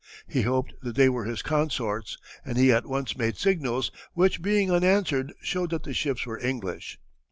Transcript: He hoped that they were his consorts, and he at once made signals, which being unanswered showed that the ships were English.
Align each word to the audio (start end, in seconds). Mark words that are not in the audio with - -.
He 0.27 0.41
hoped 0.41 0.73
that 0.81 0.95
they 0.95 1.09
were 1.09 1.25
his 1.25 1.43
consorts, 1.43 2.17
and 2.43 2.57
he 2.57 2.71
at 2.71 2.87
once 2.87 3.15
made 3.15 3.37
signals, 3.37 3.91
which 4.13 4.41
being 4.41 4.71
unanswered 4.71 5.31
showed 5.41 5.69
that 5.69 5.83
the 5.83 5.93
ships 5.93 6.25
were 6.25 6.39
English. 6.43 6.99